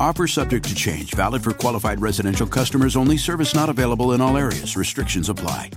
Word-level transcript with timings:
Offer 0.00 0.26
subject 0.28 0.66
to 0.66 0.74
change, 0.74 1.12
valid 1.12 1.44
for 1.44 1.52
qualified 1.52 2.00
residential 2.00 2.46
customers 2.46 2.96
only, 2.96 3.18
service 3.18 3.54
not 3.54 3.68
available 3.68 4.14
in 4.14 4.22
all 4.22 4.38
areas. 4.38 4.74
Restrictions 4.74 5.28
apply. 5.28 5.70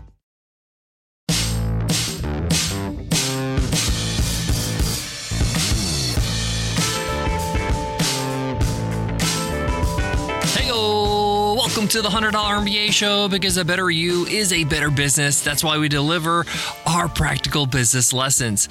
Welcome 11.83 11.87
to 11.87 12.01
the 12.03 12.09
$100 12.09 12.31
MBA 12.31 12.93
show 12.93 13.27
because 13.27 13.57
a 13.57 13.65
better 13.65 13.89
you 13.89 14.25
is 14.27 14.53
a 14.53 14.63
better 14.63 14.89
business. 14.89 15.43
That's 15.43 15.63
why 15.63 15.77
we 15.77 15.89
deliver 15.89 16.45
our 16.85 17.09
practical 17.09 17.65
business 17.65 18.13
lessons. 18.13 18.69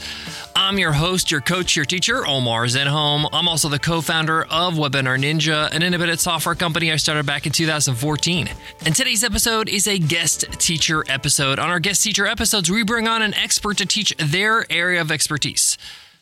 I'm 0.63 0.79
your 0.79 0.93
host, 0.93 1.33
your 1.33 1.41
coach, 1.41 1.75
your 1.75 1.85
teacher, 1.85 2.25
Omar 2.25 2.67
Zenhom. 2.67 3.29
I'm 3.33 3.49
also 3.49 3.69
the 3.69 3.81
co 3.81 4.01
founder 4.01 4.45
of 4.45 4.75
Webinar 4.75 5.19
Ninja, 5.19 5.69
an 5.73 5.83
independent 5.83 6.21
software 6.21 6.55
company 6.55 6.93
I 6.93 6.97
started 6.97 7.27
back 7.27 7.47
in 7.47 7.53
2014. 7.53 8.49
And 8.87 8.95
today's 8.95 9.25
episode 9.25 9.69
is 9.69 9.89
a 9.89 9.99
guest 9.99 10.45
teacher 10.61 11.03
episode. 11.09 11.59
On 11.59 11.69
our 11.69 11.81
guest 11.81 12.05
teacher 12.05 12.27
episodes, 12.27 12.71
we 12.71 12.85
bring 12.85 13.09
on 13.09 13.23
an 13.23 13.35
expert 13.35 13.77
to 13.79 13.87
teach 13.87 14.17
their 14.19 14.65
area 14.71 15.01
of 15.01 15.11
expertise. 15.11 15.79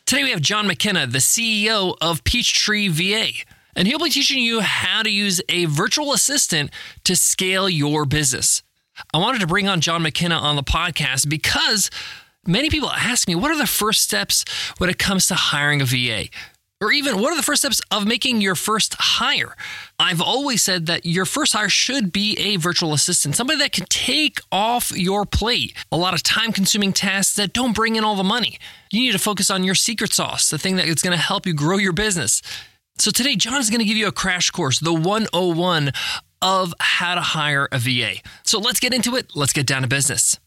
Today 0.07 0.23
we 0.23 0.31
have 0.31 0.41
John 0.41 0.65
McKenna, 0.65 1.05
the 1.05 1.19
CEO 1.19 1.95
of 2.01 2.23
Peachtree 2.23 2.87
VA 2.87 3.27
and 3.75 3.87
he'll 3.87 3.99
be 3.99 4.09
teaching 4.09 4.39
you 4.39 4.61
how 4.61 5.03
to 5.03 5.09
use 5.09 5.39
a 5.49 5.65
virtual 5.65 6.13
assistant 6.13 6.71
to 7.03 7.15
scale 7.15 7.69
your 7.69 8.05
business. 8.05 8.63
I 9.13 9.19
wanted 9.19 9.39
to 9.41 9.47
bring 9.47 9.69
on 9.69 9.81
John 9.81 10.01
McKenna 10.01 10.35
on 10.35 10.55
the 10.55 10.63
podcast 10.63 11.29
because 11.29 11.91
many 12.45 12.69
people 12.69 12.89
ask 12.89 13.27
me, 13.27 13.35
what 13.35 13.51
are 13.51 13.57
the 13.57 13.67
first 13.67 14.01
steps 14.01 14.45
when 14.77 14.89
it 14.89 14.97
comes 14.97 15.27
to 15.27 15.35
hiring 15.35 15.81
a 15.81 15.85
VA? 15.85 16.25
Or 16.81 16.91
even, 16.91 17.21
what 17.21 17.31
are 17.31 17.35
the 17.35 17.43
first 17.43 17.61
steps 17.61 17.79
of 17.91 18.07
making 18.07 18.41
your 18.41 18.55
first 18.55 18.95
hire? 18.97 19.55
I've 19.99 20.19
always 20.19 20.63
said 20.63 20.87
that 20.87 21.05
your 21.05 21.25
first 21.25 21.53
hire 21.53 21.69
should 21.69 22.11
be 22.11 22.35
a 22.39 22.55
virtual 22.55 22.93
assistant, 22.93 23.35
somebody 23.35 23.59
that 23.59 23.71
can 23.71 23.85
take 23.85 24.39
off 24.51 24.91
your 24.91 25.27
plate 25.27 25.77
a 25.91 25.97
lot 25.97 26.15
of 26.15 26.23
time 26.23 26.51
consuming 26.51 26.91
tasks 26.91 27.35
that 27.35 27.53
don't 27.53 27.75
bring 27.75 27.97
in 27.97 28.03
all 28.03 28.15
the 28.15 28.23
money. 28.23 28.57
You 28.91 29.01
need 29.01 29.11
to 29.11 29.19
focus 29.19 29.51
on 29.51 29.63
your 29.63 29.75
secret 29.75 30.11
sauce, 30.11 30.49
the 30.49 30.57
thing 30.57 30.77
that 30.77 30.87
is 30.87 31.03
going 31.03 31.15
to 31.15 31.21
help 31.21 31.45
you 31.45 31.53
grow 31.53 31.77
your 31.77 31.93
business. 31.93 32.41
So 32.97 33.11
today, 33.11 33.35
John 33.35 33.59
is 33.59 33.69
going 33.69 33.79
to 33.79 33.85
give 33.85 33.97
you 33.97 34.07
a 34.07 34.11
crash 34.11 34.49
course, 34.49 34.79
the 34.79 34.91
101 34.91 35.91
of 36.41 36.73
how 36.79 37.13
to 37.13 37.21
hire 37.21 37.67
a 37.71 37.77
VA. 37.77 38.15
So 38.43 38.57
let's 38.57 38.79
get 38.79 38.91
into 38.91 39.15
it. 39.15 39.35
Let's 39.35 39.53
get 39.53 39.67
down 39.67 39.83
to 39.83 39.87
business. 39.87 40.39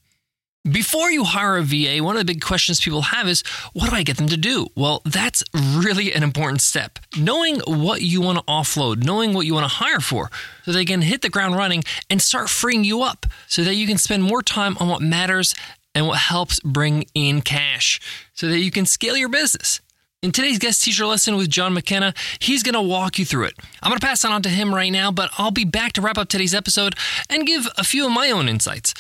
Before 0.71 1.11
you 1.11 1.25
hire 1.25 1.59
a 1.59 1.63
VA, 1.63 2.03
one 2.03 2.17
of 2.17 2.21
the 2.21 2.33
big 2.33 2.41
questions 2.41 2.81
people 2.81 3.03
have 3.03 3.29
is 3.29 3.43
what 3.75 3.91
do 3.91 3.97
I 3.97 4.03
get 4.03 4.17
them 4.17 4.29
to 4.29 4.37
do? 4.39 4.69
Well, 4.75 5.03
that's 5.05 5.45
really 5.55 6.11
an 6.15 6.23
important 6.23 6.63
step. 6.63 6.99
Knowing 7.19 7.61
what 7.67 8.01
you 8.01 8.23
want 8.23 8.39
to 8.39 8.45
offload, 8.45 9.05
knowing 9.05 9.35
what 9.35 9.45
you 9.45 9.53
want 9.53 9.65
to 9.65 9.85
hire 9.85 10.01
for, 10.01 10.31
so 10.65 10.73
they 10.73 10.87
can 10.87 11.03
hit 11.03 11.21
the 11.21 11.29
ground 11.29 11.55
running 11.55 11.85
and 12.09 12.23
start 12.23 12.49
freeing 12.49 12.83
you 12.83 13.03
up 13.03 13.27
so 13.47 13.63
that 13.63 13.75
you 13.75 13.87
can 13.87 13.99
spend 13.99 14.23
more 14.23 14.43
time 14.43 14.79
on 14.81 14.89
what 14.89 15.03
matters 15.03 15.55
and 15.95 16.07
what 16.07 16.19
helps 16.19 16.61
bring 16.61 17.05
in 17.15 17.43
cash 17.43 18.01
so 18.33 18.49
that 18.49 18.61
you 18.61 18.71
can 18.71 18.87
scale 18.87 19.19
your 19.19 19.29
business. 19.29 19.83
In 20.23 20.33
today's 20.33 20.59
guest 20.59 20.83
teacher 20.83 21.05
lesson 21.05 21.37
with 21.37 21.51
John 21.51 21.75
McKenna, 21.75 22.15
he's 22.39 22.63
going 22.63 22.73
to 22.73 22.81
walk 22.81 23.19
you 23.19 23.27
through 23.27 23.45
it. 23.45 23.55
I'm 23.83 23.91
going 23.91 24.01
to 24.01 24.07
pass 24.07 24.25
it 24.25 24.31
on 24.31 24.41
to 24.41 24.49
him 24.49 24.75
right 24.75 24.89
now, 24.89 25.13
but 25.13 25.29
I'll 25.37 25.51
be 25.51 25.67
back 25.67 25.93
to 25.93 26.01
wrap 26.01 26.17
up 26.17 26.31
today's 26.31 26.55
episode 26.55 26.95
and 27.29 27.47
give 27.47 27.69
a 27.77 27.85
few 27.85 28.07
of 28.07 28.13
my 28.13 28.31
own 28.31 28.49
insights. 28.49 28.95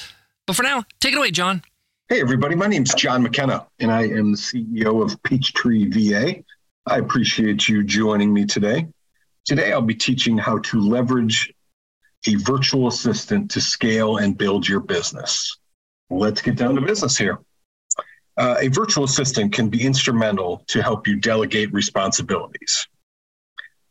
But 0.46 0.56
for 0.56 0.62
now, 0.62 0.84
take 1.00 1.14
it 1.14 1.18
away, 1.18 1.30
John. 1.30 1.62
Hey, 2.08 2.20
everybody. 2.20 2.54
My 2.54 2.66
name's 2.66 2.92
John 2.94 3.22
McKenna, 3.22 3.66
and 3.78 3.90
I 3.90 4.02
am 4.02 4.32
the 4.32 4.38
CEO 4.38 5.02
of 5.02 5.22
Peachtree 5.22 5.88
VA. 5.88 6.44
I 6.86 6.98
appreciate 6.98 7.66
you 7.66 7.82
joining 7.82 8.32
me 8.32 8.44
today. 8.44 8.86
Today, 9.46 9.72
I'll 9.72 9.80
be 9.80 9.94
teaching 9.94 10.36
how 10.36 10.58
to 10.58 10.80
leverage 10.80 11.50
a 12.26 12.34
virtual 12.34 12.88
assistant 12.88 13.50
to 13.52 13.60
scale 13.60 14.18
and 14.18 14.36
build 14.36 14.68
your 14.68 14.80
business. 14.80 15.58
Let's 16.10 16.42
get 16.42 16.56
down 16.56 16.74
to 16.74 16.82
business 16.82 17.16
here. 17.16 17.38
Uh, 18.36 18.56
a 18.60 18.68
virtual 18.68 19.04
assistant 19.04 19.52
can 19.52 19.70
be 19.70 19.82
instrumental 19.82 20.62
to 20.66 20.82
help 20.82 21.06
you 21.06 21.16
delegate 21.16 21.72
responsibilities. 21.72 22.86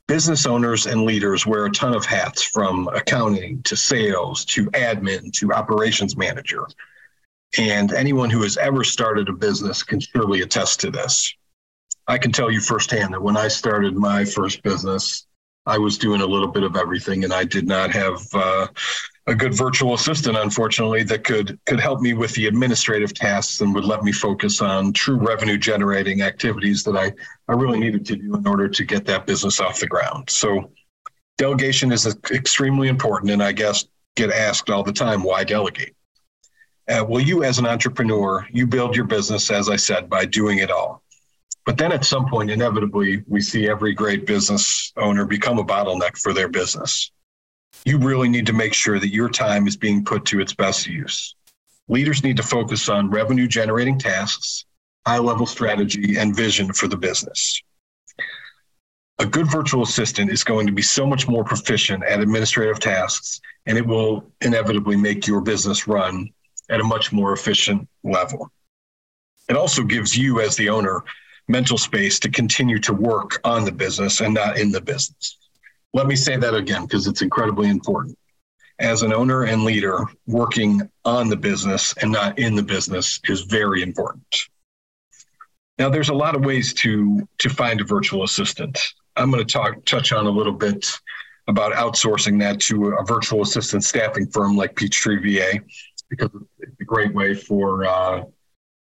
Business 0.07 0.45
owners 0.45 0.85
and 0.85 1.03
leaders 1.03 1.47
wear 1.47 1.65
a 1.65 1.71
ton 1.71 1.95
of 1.95 2.05
hats 2.05 2.43
from 2.43 2.89
accounting 2.89 3.63
to 3.63 3.75
sales 3.75 4.43
to 4.45 4.69
admin 4.71 5.31
to 5.33 5.53
operations 5.53 6.17
manager. 6.17 6.67
And 7.57 7.93
anyone 7.93 8.29
who 8.29 8.41
has 8.41 8.57
ever 8.57 8.83
started 8.83 9.29
a 9.29 9.33
business 9.33 9.81
can 9.81 9.99
surely 9.99 10.41
attest 10.41 10.81
to 10.81 10.91
this. 10.91 11.33
I 12.07 12.17
can 12.17 12.31
tell 12.31 12.51
you 12.51 12.59
firsthand 12.59 13.13
that 13.13 13.21
when 13.21 13.37
I 13.37 13.47
started 13.47 13.95
my 13.95 14.25
first 14.25 14.61
business, 14.61 15.25
I 15.65 15.77
was 15.77 15.97
doing 15.97 16.21
a 16.21 16.25
little 16.25 16.47
bit 16.47 16.63
of 16.63 16.75
everything 16.75 17.23
and 17.23 17.33
I 17.33 17.45
did 17.45 17.67
not 17.67 17.91
have 17.91 18.21
uh, 18.33 18.67
a 19.27 19.35
good 19.35 19.53
virtual 19.53 19.93
assistant, 19.93 20.35
unfortunately, 20.37 21.03
that 21.03 21.23
could 21.23 21.57
could 21.65 21.79
help 21.79 22.01
me 22.01 22.13
with 22.13 22.33
the 22.33 22.47
administrative 22.47 23.13
tasks 23.13 23.61
and 23.61 23.73
would 23.73 23.85
let 23.85 24.03
me 24.03 24.11
focus 24.11 24.61
on 24.61 24.91
true 24.91 25.15
revenue 25.15 25.57
generating 25.57 26.21
activities 26.21 26.83
that 26.83 26.97
I, 26.97 27.13
I 27.47 27.53
really 27.53 27.79
needed 27.79 28.05
to 28.07 28.15
do 28.17 28.35
in 28.35 28.45
order 28.45 28.67
to 28.67 28.83
get 28.83 29.05
that 29.05 29.25
business 29.25 29.61
off 29.61 29.79
the 29.79 29.87
ground. 29.87 30.29
So 30.29 30.71
delegation 31.37 31.91
is 31.91 32.05
extremely 32.31 32.89
important, 32.89 33.31
and 33.31 33.41
I 33.41 33.53
guess 33.53 33.85
get 34.15 34.31
asked 34.31 34.69
all 34.69 34.83
the 34.83 34.93
time, 34.93 35.23
why 35.23 35.43
delegate? 35.43 35.95
Uh, 36.89 37.05
well, 37.07 37.21
you 37.21 37.43
as 37.43 37.59
an 37.59 37.65
entrepreneur, 37.65 38.45
you 38.51 38.67
build 38.67 38.93
your 38.95 39.05
business, 39.05 39.49
as 39.49 39.69
I 39.69 39.77
said, 39.77 40.09
by 40.09 40.25
doing 40.25 40.57
it 40.59 40.69
all. 40.69 41.02
But 41.65 41.77
then 41.77 41.91
at 41.91 42.05
some 42.05 42.27
point, 42.29 42.51
inevitably, 42.51 43.23
we 43.27 43.41
see 43.41 43.69
every 43.69 43.93
great 43.93 44.25
business 44.25 44.91
owner 44.97 45.25
become 45.25 45.59
a 45.59 45.63
bottleneck 45.63 46.17
for 46.17 46.33
their 46.33 46.49
business 46.49 47.11
you 47.85 47.97
really 47.97 48.29
need 48.29 48.45
to 48.45 48.53
make 48.53 48.73
sure 48.73 48.99
that 48.99 49.13
your 49.13 49.29
time 49.29 49.67
is 49.67 49.75
being 49.75 50.05
put 50.05 50.25
to 50.25 50.39
its 50.39 50.53
best 50.53 50.87
use. 50.87 51.35
Leaders 51.89 52.23
need 52.23 52.37
to 52.37 52.43
focus 52.43 52.87
on 52.87 53.09
revenue 53.09 53.47
generating 53.47 53.99
tasks, 53.99 54.65
high 55.05 55.19
level 55.19 55.45
strategy, 55.45 56.17
and 56.17 56.35
vision 56.35 56.71
for 56.71 56.87
the 56.87 56.95
business. 56.95 57.61
A 59.19 59.25
good 59.25 59.51
virtual 59.51 59.83
assistant 59.83 60.31
is 60.31 60.43
going 60.43 60.65
to 60.65 60.73
be 60.73 60.81
so 60.81 61.05
much 61.05 61.27
more 61.27 61.43
proficient 61.43 62.03
at 62.03 62.19
administrative 62.19 62.79
tasks, 62.79 63.41
and 63.65 63.77
it 63.77 63.85
will 63.85 64.31
inevitably 64.41 64.95
make 64.95 65.27
your 65.27 65.41
business 65.41 65.87
run 65.87 66.29
at 66.69 66.79
a 66.79 66.83
much 66.83 67.11
more 67.11 67.33
efficient 67.33 67.87
level. 68.03 68.49
It 69.49 69.57
also 69.57 69.83
gives 69.83 70.17
you, 70.17 70.39
as 70.39 70.55
the 70.55 70.69
owner, 70.69 71.03
mental 71.47 71.77
space 71.77 72.19
to 72.19 72.29
continue 72.29 72.79
to 72.79 72.93
work 72.93 73.39
on 73.43 73.65
the 73.65 73.71
business 73.71 74.21
and 74.21 74.33
not 74.33 74.57
in 74.57 74.71
the 74.71 74.81
business. 74.81 75.37
Let 75.93 76.07
me 76.07 76.15
say 76.15 76.37
that 76.37 76.55
again 76.55 76.83
because 76.83 77.07
it's 77.07 77.21
incredibly 77.21 77.69
important. 77.69 78.17
As 78.79 79.03
an 79.03 79.13
owner 79.13 79.43
and 79.43 79.63
leader, 79.63 80.05
working 80.25 80.81
on 81.05 81.29
the 81.29 81.37
business 81.37 81.93
and 82.01 82.11
not 82.11 82.39
in 82.39 82.55
the 82.55 82.63
business 82.63 83.19
is 83.25 83.41
very 83.41 83.83
important. 83.83 84.35
Now, 85.77 85.89
there's 85.89 86.09
a 86.09 86.13
lot 86.13 86.35
of 86.35 86.45
ways 86.45 86.73
to 86.75 87.27
to 87.39 87.49
find 87.49 87.81
a 87.81 87.83
virtual 87.83 88.23
assistant. 88.23 88.79
I'm 89.15 89.31
going 89.31 89.45
to 89.45 89.51
talk 89.51 89.85
touch 89.85 90.11
on 90.11 90.25
a 90.25 90.29
little 90.29 90.53
bit 90.53 90.91
about 91.47 91.73
outsourcing 91.73 92.39
that 92.39 92.59
to 92.61 92.89
a 92.89 93.05
virtual 93.05 93.41
assistant 93.41 93.83
staffing 93.83 94.27
firm 94.27 94.55
like 94.55 94.75
Peachtree 94.75 95.17
VA 95.17 95.59
because 96.09 96.29
it's 96.59 96.79
a 96.79 96.85
great 96.85 97.13
way 97.13 97.33
for 97.33 97.85
uh, 97.85 98.23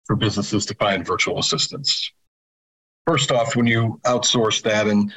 for 0.05 0.15
businesses 0.15 0.65
to 0.67 0.75
find 0.75 1.05
virtual 1.05 1.39
assistants. 1.39 2.11
First 3.07 3.31
off, 3.31 3.55
when 3.55 3.67
you 3.67 3.99
outsource 4.05 4.61
that 4.63 4.87
and 4.87 5.13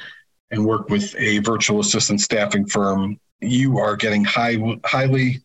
and 0.51 0.65
work 0.65 0.89
with 0.89 1.13
a 1.17 1.39
virtual 1.39 1.79
assistant 1.79 2.21
staffing 2.21 2.65
firm, 2.65 3.19
you 3.41 3.79
are 3.79 3.95
getting 3.95 4.23
high, 4.23 4.57
highly 4.85 5.41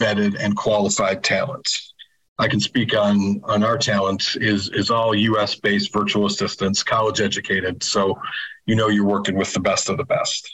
vetted, 0.00 0.36
and 0.38 0.56
qualified 0.56 1.22
talents. 1.22 1.94
I 2.38 2.48
can 2.48 2.60
speak 2.60 2.96
on 2.96 3.40
on 3.44 3.62
our 3.62 3.76
talent 3.76 4.36
is 4.40 4.70
is 4.70 4.90
all 4.90 5.14
U.S. 5.14 5.54
based 5.54 5.92
virtual 5.92 6.26
assistants, 6.26 6.82
college 6.82 7.20
educated. 7.20 7.82
So, 7.82 8.18
you 8.66 8.76
know, 8.76 8.88
you're 8.88 9.04
working 9.04 9.36
with 9.36 9.52
the 9.52 9.60
best 9.60 9.90
of 9.90 9.96
the 9.98 10.04
best. 10.04 10.50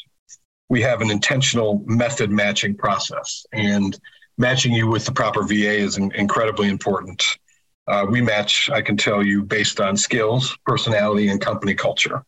We 0.69 0.82
have 0.82 1.00
an 1.00 1.10
intentional 1.10 1.84
method 1.87 2.31
matching 2.31 2.76
process, 2.76 3.46
and 3.52 3.99
matching 4.37 4.72
you 4.72 4.88
with 4.88 5.06
the 5.06 5.12
proper 5.12 5.44
VA 5.44 5.76
is 5.78 5.96
incredibly 5.96 6.69
important. 6.69 7.22
Uh, 7.88 8.06
we 8.08 8.20
match, 8.20 8.68
I 8.70 8.82
can 8.82 8.96
tell 8.96 9.22
you, 9.22 9.42
based 9.42 9.80
on 9.80 9.96
skills, 9.96 10.56
personality, 10.66 11.28
and 11.28 11.40
company 11.40 11.74
culture. 11.74 12.24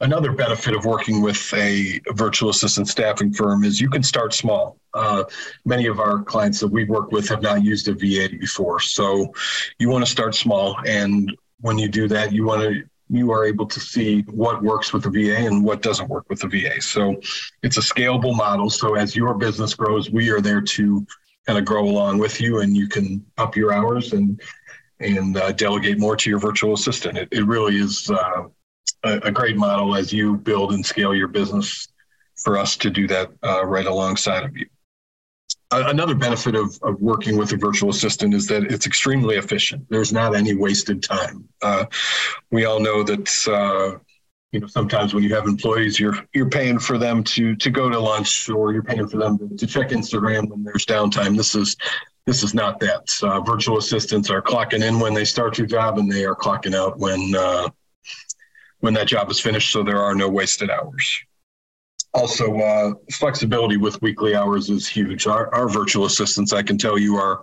Another 0.00 0.32
benefit 0.32 0.74
of 0.74 0.84
working 0.84 1.22
with 1.22 1.52
a 1.54 2.00
virtual 2.12 2.50
assistant 2.50 2.88
staffing 2.88 3.32
firm 3.32 3.64
is 3.64 3.80
you 3.80 3.88
can 3.88 4.02
start 4.02 4.34
small. 4.34 4.76
Uh, 4.92 5.24
many 5.64 5.86
of 5.86 5.98
our 5.98 6.22
clients 6.22 6.60
that 6.60 6.68
we 6.68 6.84
work 6.84 7.10
with 7.10 7.28
have 7.28 7.42
not 7.42 7.62
used 7.62 7.88
a 7.88 7.94
VA 7.94 8.28
before. 8.36 8.80
So 8.80 9.32
you 9.78 9.88
want 9.88 10.04
to 10.04 10.10
start 10.10 10.34
small. 10.34 10.76
And 10.86 11.34
when 11.60 11.78
you 11.78 11.88
do 11.88 12.06
that, 12.08 12.32
you 12.32 12.44
want 12.44 12.62
to 12.62 12.82
you 13.10 13.30
are 13.32 13.44
able 13.44 13.66
to 13.66 13.80
see 13.80 14.22
what 14.22 14.62
works 14.62 14.92
with 14.92 15.02
the 15.02 15.10
VA 15.10 15.36
and 15.36 15.62
what 15.62 15.82
doesn't 15.82 16.08
work 16.08 16.24
with 16.28 16.40
the 16.40 16.48
VA. 16.48 16.80
So 16.80 17.20
it's 17.62 17.76
a 17.76 17.80
scalable 17.80 18.34
model. 18.36 18.70
So 18.70 18.94
as 18.94 19.14
your 19.14 19.34
business 19.34 19.74
grows, 19.74 20.10
we 20.10 20.30
are 20.30 20.40
there 20.40 20.62
to 20.62 21.06
kind 21.46 21.58
of 21.58 21.64
grow 21.64 21.84
along 21.84 22.18
with 22.18 22.40
you, 22.40 22.60
and 22.60 22.76
you 22.76 22.88
can 22.88 23.24
up 23.38 23.56
your 23.56 23.72
hours 23.72 24.12
and 24.12 24.40
and 25.00 25.36
uh, 25.36 25.52
delegate 25.52 25.98
more 25.98 26.16
to 26.16 26.30
your 26.30 26.38
virtual 26.38 26.74
assistant. 26.74 27.18
It, 27.18 27.28
it 27.32 27.44
really 27.46 27.76
is 27.76 28.10
uh, 28.10 28.44
a, 29.02 29.12
a, 29.24 29.30
great 29.30 29.56
model 29.56 29.96
as 29.96 30.12
you 30.12 30.36
build 30.36 30.72
and 30.72 30.86
scale 30.86 31.14
your 31.14 31.28
business 31.28 31.88
for 32.36 32.56
us 32.56 32.76
to 32.78 32.90
do 32.90 33.06
that 33.08 33.30
uh, 33.42 33.66
right 33.66 33.86
alongside 33.86 34.44
of 34.44 34.56
you. 34.56 34.66
Another 35.72 36.14
benefit 36.14 36.54
of, 36.54 36.78
of 36.82 37.00
working 37.00 37.36
with 37.36 37.52
a 37.52 37.56
virtual 37.56 37.90
assistant 37.90 38.32
is 38.32 38.46
that 38.46 38.70
it's 38.70 38.86
extremely 38.86 39.36
efficient. 39.36 39.84
There's 39.88 40.12
not 40.12 40.36
any 40.36 40.54
wasted 40.54 41.02
time. 41.02 41.48
Uh, 41.62 41.86
we 42.52 42.64
all 42.64 42.78
know 42.78 43.02
that 43.02 43.48
uh, 43.48 43.98
you 44.54 44.60
know 44.60 44.68
sometimes 44.68 45.12
when 45.12 45.24
you 45.24 45.34
have 45.34 45.46
employees 45.46 45.98
you're 45.98 46.16
you're 46.32 46.48
paying 46.48 46.78
for 46.78 46.96
them 46.96 47.24
to 47.24 47.56
to 47.56 47.70
go 47.70 47.90
to 47.90 47.98
lunch 47.98 48.48
or 48.48 48.72
you're 48.72 48.84
paying 48.84 49.08
for 49.08 49.16
them 49.16 49.36
to, 49.36 49.56
to 49.56 49.66
check 49.66 49.88
instagram 49.88 50.48
when 50.48 50.62
there's 50.62 50.86
downtime. 50.86 51.36
This 51.36 51.56
is 51.56 51.76
this 52.24 52.42
is 52.42 52.54
not 52.54 52.80
that. 52.80 53.10
Uh, 53.22 53.40
virtual 53.40 53.76
assistants 53.76 54.30
are 54.30 54.40
clocking 54.40 54.82
in 54.82 54.98
when 54.98 55.12
they 55.12 55.26
start 55.26 55.58
your 55.58 55.66
job 55.66 55.98
and 55.98 56.10
they 56.10 56.24
are 56.24 56.36
clocking 56.36 56.74
out 56.74 56.98
when 56.98 57.34
uh, 57.36 57.68
when 58.78 58.94
that 58.94 59.08
job 59.08 59.28
is 59.28 59.40
finished 59.40 59.72
so 59.72 59.82
there 59.82 60.00
are 60.00 60.14
no 60.14 60.28
wasted 60.28 60.70
hours. 60.70 61.20
Also 62.14 62.56
uh, 62.60 62.92
flexibility 63.12 63.76
with 63.76 64.00
weekly 64.00 64.36
hours 64.36 64.70
is 64.70 64.86
huge. 64.86 65.26
Our, 65.26 65.52
our 65.52 65.68
virtual 65.68 66.04
assistants 66.04 66.52
i 66.52 66.62
can 66.62 66.78
tell 66.78 66.96
you 66.96 67.16
are 67.16 67.42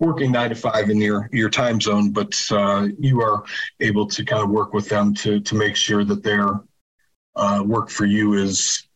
working 0.00 0.32
nine 0.32 0.50
to 0.50 0.56
five 0.56 0.90
in 0.90 0.98
your 0.98 1.28
your 1.32 1.50
time 1.50 1.80
zone, 1.80 2.10
but 2.10 2.34
uh, 2.50 2.88
you 2.98 3.20
are 3.22 3.44
able 3.80 4.06
to 4.06 4.24
kind 4.24 4.42
of 4.42 4.50
work 4.50 4.72
with 4.72 4.88
them 4.88 5.14
to 5.14 5.40
to 5.40 5.54
make 5.54 5.76
sure 5.76 6.04
that 6.04 6.22
their 6.22 6.60
uh, 7.36 7.62
work 7.64 7.90
for 7.90 8.04
you 8.04 8.34
is 8.34 8.88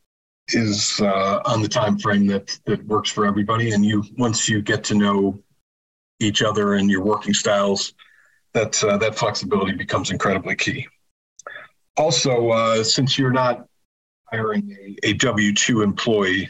is 0.49 1.00
uh, 1.00 1.41
on 1.45 1.62
the 1.62 1.69
time 1.69 1.99
frame 1.99 2.27
that 2.27 2.59
that 2.65 2.85
works 2.87 3.11
for 3.11 3.27
everybody. 3.27 3.73
And 3.73 3.85
you 3.85 4.05
once 4.17 4.49
you 4.49 4.62
get 4.62 4.85
to 4.85 4.95
know 4.95 5.39
each 6.21 6.43
other 6.43 6.75
and 6.75 6.91
your 6.91 7.03
working 7.03 7.35
styles, 7.35 7.95
that 8.53 8.83
uh, 8.83 8.97
that 8.99 9.15
flexibility 9.15 9.73
becomes 9.73 10.11
incredibly 10.11 10.56
key. 10.56 10.87
Also, 11.97 12.50
uh, 12.50 12.83
since 12.85 13.19
you're 13.19 13.33
not 13.33 13.67
hiring 14.31 14.77
a, 15.05 15.11
a 15.11 15.12
W 15.15 15.55
two 15.55 15.83
employee, 15.83 16.49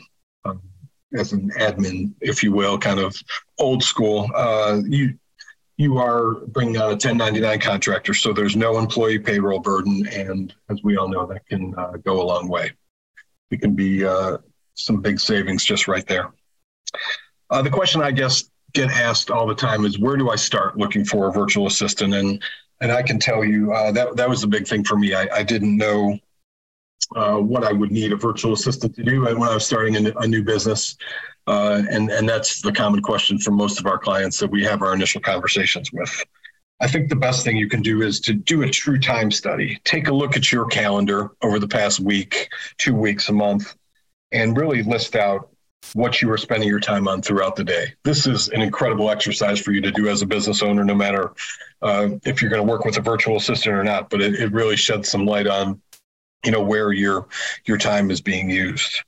as 1.14 1.32
an 1.32 1.50
admin, 1.58 2.12
if 2.20 2.43
you 2.43 2.52
will, 2.52 2.78
kind 2.78 3.00
of 3.00 3.16
old 3.58 3.82
school. 3.82 4.31
Uh, 4.34 4.81
you 4.87 5.19
you 5.76 5.96
are 5.99 6.34
bringing 6.49 6.76
on 6.76 6.87
a 6.87 6.99
1099 6.99 7.60
contractor, 7.60 8.12
so 8.12 8.32
there's 8.32 8.56
no 8.56 8.78
employee 8.78 9.19
payroll 9.19 9.60
burden, 9.60 10.08
and 10.08 10.52
as 10.69 10.82
we 10.82 10.96
all 10.96 11.08
know, 11.08 11.25
that 11.26 11.46
can 11.46 11.72
uh, 11.78 11.93
go 12.05 12.20
a 12.20 12.25
long 12.25 12.49
way. 12.49 12.72
It 13.52 13.60
can 13.60 13.75
be 13.75 14.05
uh, 14.05 14.38
some 14.75 15.00
big 15.00 15.20
savings 15.20 15.64
just 15.64 15.87
right 15.87 16.05
there. 16.06 16.32
Uh, 17.50 17.62
the 17.62 17.70
question 17.70 18.02
I 18.02 18.11
guess 18.11 18.50
get 18.75 18.90
asked 18.90 19.31
all 19.31 19.46
the 19.46 19.54
time 19.54 19.84
is 19.84 19.99
where 19.99 20.16
do 20.16 20.31
I 20.31 20.37
start 20.37 20.76
looking 20.76 21.04
for 21.04 21.28
a 21.28 21.32
virtual 21.32 21.66
assistant? 21.66 22.12
And 22.14 22.43
and 22.81 22.93
I 22.93 23.02
can 23.02 23.19
tell 23.19 23.44
you 23.44 23.72
uh, 23.72 23.93
that 23.93 24.16
that 24.16 24.28
was 24.28 24.40
the 24.40 24.46
big 24.49 24.66
thing 24.66 24.84
for 24.84 24.96
me. 24.96 25.14
I, 25.14 25.28
I 25.32 25.43
didn't 25.43 25.76
know 25.76 26.19
uh, 27.17 27.37
what 27.37 27.65
I 27.65 27.73
would 27.73 27.91
need 27.91 28.12
a 28.12 28.17
virtual 28.17 28.53
assistant 28.53 28.95
to 28.97 29.03
do 29.03 29.23
when 29.23 29.43
I 29.43 29.55
was 29.55 29.67
starting 29.67 29.97
a, 29.97 30.12
a 30.19 30.27
new 30.27 30.43
business. 30.43 30.97
Uh, 31.47 31.83
and, 31.91 32.11
and 32.11 32.29
that's 32.29 32.61
the 32.61 32.73
common 32.73 33.00
question 33.00 33.39
for 33.39 33.53
most 33.53 33.81
of 33.81 33.87
our 33.87 33.99
clients 33.99 34.39
that 34.39 34.50
we 34.50 34.62
have 34.65 34.83
our 34.83 34.93
initial 34.93 35.21
conversations 35.21 35.91
with. 35.93 36.25
I 36.81 36.87
think 36.87 37.09
the 37.09 37.17
best 37.17 37.45
thing 37.45 37.56
you 37.56 37.69
can 37.69 37.83
do 37.83 38.03
is 38.03 38.21
to 38.21 38.35
do 38.35 38.62
a 38.62 38.71
true 38.71 38.99
time 38.99 39.31
study. 39.31 39.81
Take 39.85 40.09
a 40.09 40.12
look 40.12 40.37
at 40.37 40.53
your 40.53 40.67
calendar 40.67 41.31
over 41.43 41.59
the 41.59 41.67
past 41.67 42.00
week, 42.00 42.49
two 42.77 42.95
weeks, 42.95 43.29
a 43.29 43.33
month, 43.33 43.75
and 44.31 44.56
really 44.56 44.83
list 44.83 45.17
out 45.17 45.49
what 45.95 46.21
you 46.21 46.31
are 46.31 46.37
spending 46.37 46.69
your 46.69 46.81
time 46.81 47.09
on 47.09 47.23
throughout 47.23 47.56
the 47.56 47.65
day. 47.65 47.95
This 48.05 48.27
is 48.27 48.49
an 48.49 48.61
incredible 48.61 49.11
exercise 49.11 49.59
for 49.59 49.73
you 49.73 49.81
to 49.81 49.91
do 49.91 50.09
as 50.09 50.23
a 50.23 50.27
business 50.27 50.62
owner, 50.62 50.85
no 50.85 50.95
matter 50.95 51.33
uh, 51.83 52.11
if 52.25 52.43
you're 52.43 52.50
going 52.50 52.65
to 52.65 52.71
work 52.71 52.85
with 52.85 52.99
a 52.99 53.00
virtual 53.00 53.37
assistant 53.37 53.75
or 53.75 53.83
not. 53.83 54.11
But 54.11 54.21
it, 54.21 54.35
it 54.35 54.53
really 54.53 54.77
sheds 54.77 55.09
some 55.09 55.25
light 55.25 55.47
on 55.47 55.81
you 56.44 56.52
know 56.52 56.62
where 56.62 56.93
your 56.93 57.29
your 57.67 57.79
time 57.79 58.11
is 58.11 58.20
being 58.20 58.50
used. 58.50 59.02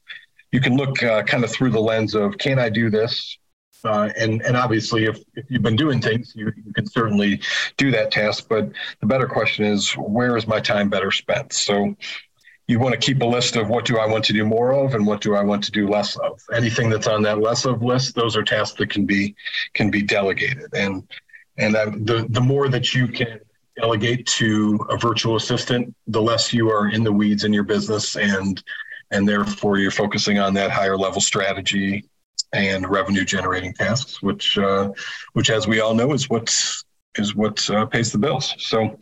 You 0.53 0.61
can 0.61 0.77
look 0.77 1.03
uh, 1.03 1.23
kind 1.23 1.45
of 1.45 1.51
through 1.51 1.71
the 1.71 1.81
lens 1.81 2.15
of 2.15 2.39
can 2.39 2.59
i 2.59 2.69
do 2.69 2.91
this? 2.91 3.39
Uh, 3.83 4.11
and 4.19 4.43
and 4.43 4.57
obviously 4.57 5.05
if, 5.05 5.19
if 5.35 5.47
you've 5.49 5.63
been 5.63 5.77
doing 5.77 6.03
things 6.03 6.35
you, 6.37 6.53
you 6.65 6.73
can 6.75 6.87
certainly 6.87 7.41
do 7.79 7.91
that 7.91 8.11
task 8.11 8.47
but 8.47 8.69
the 9.01 9.07
better 9.07 9.27
question 9.27 9.65
is 9.65 9.91
where 9.93 10.37
is 10.37 10.47
my 10.47 10.61
time 10.61 10.91
better 10.91 11.11
spent? 11.11 11.53
So 11.53 11.97
you 12.67 12.79
want 12.79 12.93
to 12.93 13.01
keep 13.01 13.23
a 13.23 13.27
list 13.27 13.57
of 13.57 13.69
what 13.69 13.85
do 13.85 13.99
i 13.99 14.07
want 14.07 14.25
to 14.25 14.33
do 14.33 14.45
more 14.45 14.73
of 14.73 14.95
and 14.95 15.07
what 15.07 15.21
do 15.21 15.35
i 15.35 15.43
want 15.43 15.65
to 15.65 15.71
do 15.71 15.89
less 15.89 16.17
of. 16.17 16.41
Anything 16.53 16.91
that's 16.91 17.07
on 17.07 17.23
that 17.23 17.41
less 17.41 17.65
of 17.65 17.83
list 17.83 18.15
those 18.15 18.37
are 18.37 18.43
tasks 18.43 18.77
that 18.79 18.91
can 18.91 19.07
be 19.07 19.35
can 19.73 19.91
be 19.91 20.03
delegated. 20.03 20.69
And 20.75 21.09
and 21.57 21.75
uh, 21.75 21.87
the 21.87 22.27
the 22.29 22.41
more 22.41 22.69
that 22.69 22.95
you 22.95 23.09
can 23.09 23.41
delegate 23.81 24.27
to 24.27 24.79
a 24.91 24.97
virtual 24.97 25.37
assistant, 25.37 25.95
the 26.07 26.21
less 26.21 26.53
you 26.53 26.71
are 26.71 26.89
in 26.89 27.03
the 27.03 27.13
weeds 27.13 27.45
in 27.45 27.53
your 27.53 27.65
business, 27.65 28.17
and 28.17 28.63
and 29.11 29.29
therefore 29.29 29.79
you're 29.79 29.91
focusing 29.91 30.39
on 30.39 30.55
that 30.55 30.71
higher 30.71 30.97
level 30.97 31.21
strategy 31.21 32.05
and 32.53 32.89
revenue 32.89 33.25
generating 33.25 33.73
tasks, 33.73 34.23
which 34.23 34.59
uh, 34.59 34.91
which, 35.33 35.51
as 35.51 35.67
we 35.67 35.81
all 35.81 35.95
know, 35.95 36.13
is 36.13 36.29
what 36.29 36.49
is 37.17 37.35
what 37.35 37.69
uh, 37.71 37.87
pays 37.87 38.13
the 38.13 38.19
bills. 38.19 38.55
So, 38.59 38.99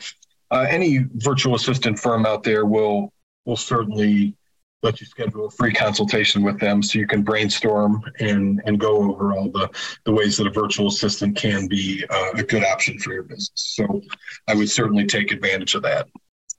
uh, 0.51 0.67
any 0.69 1.07
virtual 1.15 1.55
assistant 1.55 1.99
firm 1.99 2.27
out 2.27 2.43
there 2.43 2.65
will 2.65 3.13
will 3.45 3.57
certainly 3.57 4.35
let 4.83 5.01
you 5.01 5.07
schedule 5.07 5.47
a 5.47 5.51
free 5.51 5.73
consultation 5.73 6.43
with 6.43 6.59
them 6.61 6.83
so 6.83 6.99
you 6.99 7.07
can 7.07 7.23
brainstorm 7.23 8.03
and 8.21 8.63
and 8.65 8.79
go 8.79 9.11
over 9.11 9.33
all 9.33 9.51
the 9.51 9.69
the 10.05 10.13
ways 10.13 10.37
that 10.37 10.47
a 10.47 10.51
virtual 10.51 10.89
assistant 10.89 11.37
can 11.37 11.67
be 11.67 12.05
uh, 12.11 12.31
a 12.37 12.43
good 12.43 12.65
option 12.65 12.99
for 12.99 13.13
your 13.13 13.25
business. 13.25 13.51
So 13.55 14.01
i 14.47 14.55
would 14.55 14.71
certainly 14.71 15.07
take 15.07 15.33
advantage 15.33 15.75
of 15.75 15.83
that. 15.83 16.09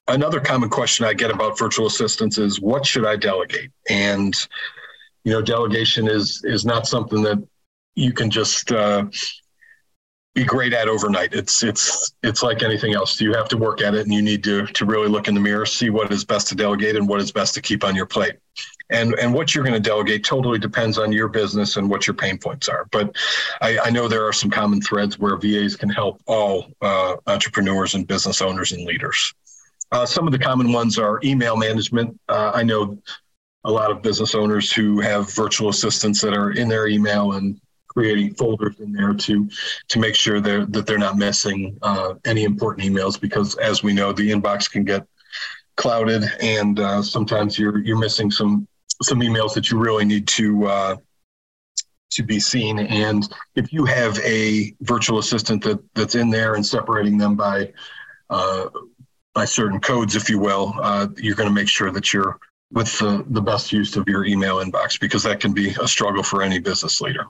Another 0.07 0.39
common 0.39 0.69
question 0.69 1.05
i 1.05 1.13
get 1.13 1.31
about 1.31 1.57
virtual 1.57 1.87
assistants 1.87 2.37
is 2.37 2.59
what 2.59 2.85
should 2.85 3.05
i 3.05 3.15
delegate? 3.15 3.71
And 3.89 4.35
you 5.23 5.31
know 5.31 5.41
delegation 5.41 6.07
is 6.07 6.41
is 6.43 6.65
not 6.65 6.87
something 6.87 7.21
that 7.23 7.41
you 7.95 8.13
can 8.13 8.29
just 8.29 8.71
uh, 8.71 9.05
be 10.35 10.43
great 10.43 10.73
at 10.73 10.87
overnight. 10.87 11.33
It's 11.33 11.63
it's 11.63 12.13
it's 12.23 12.43
like 12.43 12.61
anything 12.63 12.93
else. 12.93 13.19
You 13.19 13.33
have 13.33 13.49
to 13.49 13.57
work 13.57 13.81
at 13.81 13.95
it, 13.95 14.01
and 14.01 14.13
you 14.13 14.21
need 14.21 14.43
to 14.43 14.67
to 14.67 14.85
really 14.85 15.07
look 15.07 15.27
in 15.27 15.33
the 15.33 15.39
mirror, 15.39 15.65
see 15.65 15.89
what 15.89 16.11
is 16.11 16.23
best 16.23 16.47
to 16.49 16.55
delegate 16.55 16.95
and 16.95 17.07
what 17.07 17.19
is 17.19 17.31
best 17.31 17.53
to 17.55 17.61
keep 17.61 17.83
on 17.83 17.95
your 17.95 18.05
plate. 18.05 18.35
And 18.91 19.15
and 19.19 19.33
what 19.33 19.53
you're 19.53 19.63
going 19.63 19.81
to 19.81 19.89
delegate 19.89 20.23
totally 20.23 20.59
depends 20.59 20.97
on 20.97 21.11
your 21.11 21.27
business 21.27 21.77
and 21.77 21.89
what 21.89 22.07
your 22.07 22.13
pain 22.13 22.37
points 22.37 22.69
are. 22.69 22.87
But 22.91 23.15
I, 23.61 23.79
I 23.85 23.89
know 23.89 24.07
there 24.07 24.25
are 24.27 24.33
some 24.33 24.49
common 24.49 24.81
threads 24.81 25.17
where 25.19 25.35
VAs 25.37 25.75
can 25.75 25.89
help 25.89 26.21
all 26.27 26.67
uh, 26.81 27.15
entrepreneurs 27.27 27.95
and 27.95 28.07
business 28.07 28.41
owners 28.41 28.71
and 28.71 28.85
leaders. 28.85 29.33
Uh, 29.91 30.05
some 30.05 30.27
of 30.27 30.31
the 30.31 30.39
common 30.39 30.71
ones 30.71 30.99
are 30.99 31.19
email 31.23 31.57
management. 31.57 32.19
Uh, 32.29 32.51
I 32.53 32.63
know 32.63 32.99
a 33.63 33.71
lot 33.71 33.91
of 33.91 34.01
business 34.01 34.35
owners 34.35 34.71
who 34.71 34.99
have 34.99 35.33
virtual 35.33 35.69
assistants 35.69 36.21
that 36.21 36.33
are 36.33 36.51
in 36.51 36.69
their 36.69 36.87
email 36.87 37.33
and 37.33 37.59
creating 37.99 38.33
folders 38.35 38.79
in 38.79 38.93
there 38.93 39.13
to 39.13 39.49
to 39.89 39.99
make 39.99 40.15
sure 40.15 40.39
they're, 40.39 40.65
that 40.65 40.87
they're 40.87 40.97
not 40.97 41.17
missing 41.17 41.77
uh, 41.81 42.13
any 42.23 42.45
important 42.45 42.87
emails 42.87 43.19
because 43.19 43.55
as 43.57 43.83
we 43.83 43.91
know 43.91 44.13
the 44.13 44.31
inbox 44.31 44.71
can 44.71 44.85
get 44.85 45.05
clouded 45.75 46.23
and 46.41 46.79
uh, 46.79 47.03
sometimes 47.03 47.59
you're 47.59 47.79
you're 47.79 47.99
missing 47.99 48.31
some 48.31 48.65
some 49.03 49.19
emails 49.19 49.53
that 49.53 49.69
you 49.69 49.77
really 49.77 50.05
need 50.05 50.25
to 50.29 50.65
uh, 50.65 50.95
to 52.11 52.23
be 52.23 52.39
seen. 52.39 52.79
And 52.79 53.27
if 53.55 53.73
you 53.73 53.83
have 53.83 54.17
a 54.19 54.73
virtual 54.79 55.19
assistant 55.19 55.61
that 55.65 55.79
that's 55.93 56.15
in 56.15 56.29
there 56.29 56.55
and 56.55 56.65
separating 56.65 57.17
them 57.17 57.35
by 57.35 57.73
uh, 58.29 58.69
by 59.33 59.43
certain 59.43 59.81
codes 59.81 60.15
if 60.15 60.29
you 60.29 60.39
will 60.39 60.73
uh, 60.81 61.07
you're 61.17 61.35
going 61.35 61.49
to 61.49 61.53
make 61.61 61.67
sure 61.67 61.91
that 61.91 62.13
you're 62.13 62.39
with 62.71 62.97
the, 62.99 63.25
the 63.27 63.41
best 63.41 63.73
use 63.73 63.97
of 63.97 64.07
your 64.07 64.25
email 64.25 64.63
inbox 64.63 64.97
because 64.97 65.23
that 65.23 65.41
can 65.41 65.51
be 65.51 65.75
a 65.81 65.87
struggle 65.87 66.23
for 66.23 66.41
any 66.41 66.59
business 66.59 67.01
leader 67.01 67.25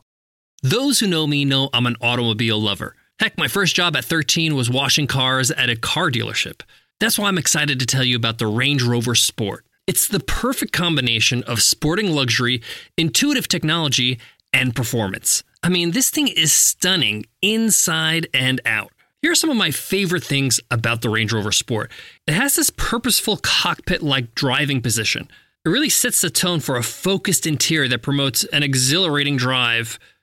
Those 0.62 1.00
who 1.00 1.08
know 1.08 1.25
me 1.25 1.46
know 1.46 1.70
I'm 1.74 1.86
an 1.86 1.96
automobile 2.01 2.62
lover. 2.62 2.96
Heck, 3.18 3.38
my 3.38 3.48
first 3.48 3.75
job 3.75 3.96
at 3.96 4.04
13 4.04 4.56
was 4.56 4.70
washing 4.70 5.08
cars 5.08 5.51
at 5.51 5.70
a 5.70 5.78
car 5.78 6.12
dealership. 6.12 6.62
That's 7.00 7.18
why 7.18 7.30
I'm 7.30 7.38
excited 7.38 7.80
to 7.80 7.86
tell 7.86 8.04
you 8.04 8.18
about 8.18 8.39
the 8.39 8.48
Range 8.48 8.84
Rover 8.84 9.16
Sport. 9.16 9.66
It's 9.88 10.06
the 10.06 10.20
perfect 10.20 10.74
combination 10.74 11.44
of 11.44 11.62
sporting 11.62 12.12
luxury, 12.12 12.62
intuitive 12.98 13.48
technology, 13.48 14.20
and 14.51 14.75
performance. 14.75 15.44
I 15.63 15.70
mean, 15.70 15.92
this 15.92 16.10
thing 16.10 16.28
is 16.28 16.51
stunning 16.51 17.25
inside 17.42 18.28
and 18.34 18.60
out. 18.66 18.92
Here 19.22 19.32
are 19.32 19.36
some 19.36 19.50
of 19.50 19.58
my 19.58 19.72
favorite 19.72 20.25
things 20.25 20.60
about 20.70 21.01
the 21.01 21.10
Range 21.10 21.32
Rover 21.32 21.54
Sport. 21.54 21.89
It 22.28 22.34
has 22.34 22.58
this 22.58 22.70
purposeful 22.70 23.38
cockpit 23.38 24.04
like 24.04 24.36
driving 24.36 24.82
position. 24.82 25.30
It 25.63 25.70
really 25.70 25.89
sets 25.89 26.20
the 26.20 26.30
tone 26.30 26.60
for 26.60 26.75
a 26.75 26.84
focused 26.84 27.48
interior 27.48 27.88
that 27.88 28.01
promotes 28.01 28.44
an 28.46 28.63
exhilarating 28.63 29.38
drive 29.38 29.98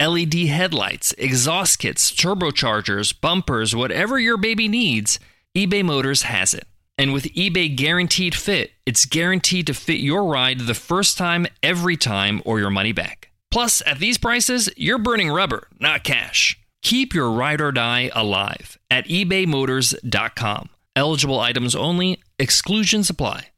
LED 0.00 0.34
headlights, 0.48 1.14
exhaust 1.16 1.78
kits, 1.78 2.12
turbochargers, 2.12 3.18
bumpers, 3.18 3.74
whatever 3.74 4.18
your 4.18 4.36
baby 4.36 4.68
needs, 4.68 5.18
eBay 5.56 5.82
Motors 5.82 6.22
has 6.22 6.52
it. 6.52 6.66
And 6.98 7.12
with 7.12 7.24
eBay 7.34 7.74
Guaranteed 7.74 8.34
Fit, 8.34 8.72
it's 8.84 9.06
guaranteed 9.06 9.66
to 9.68 9.74
fit 9.74 10.00
your 10.00 10.24
ride 10.24 10.60
the 10.60 10.74
first 10.74 11.16
time, 11.16 11.46
every 11.62 11.96
time, 11.96 12.42
or 12.44 12.58
your 12.58 12.70
money 12.70 12.92
back. 12.92 13.30
Plus, 13.50 13.82
at 13.86 13.98
these 13.98 14.18
prices, 14.18 14.68
you're 14.76 14.98
burning 14.98 15.30
rubber, 15.30 15.68
not 15.78 16.04
cash. 16.04 16.58
Keep 16.82 17.14
your 17.14 17.30
ride 17.30 17.60
or 17.60 17.72
die 17.72 18.10
alive 18.14 18.78
at 18.90 19.06
ebaymotors.com. 19.06 20.68
Eligible 20.94 21.40
items 21.40 21.74
only, 21.74 22.22
exclusions 22.38 23.10
apply. 23.10 23.48